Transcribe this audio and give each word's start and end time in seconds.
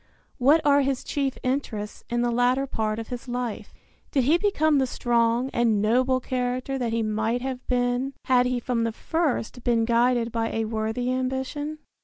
What 0.39 0.61
are 0.65 0.81
his 0.81 1.03
chief 1.03 1.37
interests 1.43 2.03
in 2.09 2.23
the 2.23 2.31
latter 2.31 2.65
part 2.65 2.97
of 2.97 3.09
his 3.09 3.27
life? 3.27 3.71
Did 4.09 4.23
he 4.23 4.39
become 4.39 4.79
the 4.79 4.87
strong 4.87 5.51
and 5.53 5.79
noble 5.79 6.19
character 6.19 6.79
that 6.79 6.91
he 6.91 7.03
might 7.03 7.43
have 7.43 7.67
been 7.67 8.13
had 8.25 8.47
he 8.47 8.59
from 8.59 8.83
the 8.83 8.93
first 8.93 9.63
been 9.63 9.85
guided 9.85 10.31
by 10.31 10.49
a 10.55 10.65
worthy 10.65 11.11
ambition? 11.13 11.77